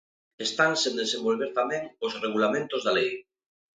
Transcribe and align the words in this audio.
Están 0.47 0.71
sen 0.81 0.93
desenvolver 1.01 1.49
tamén 1.59 1.83
os 2.05 2.13
regulamentos 2.25 2.81
da 2.85 2.95
lei. 2.97 3.11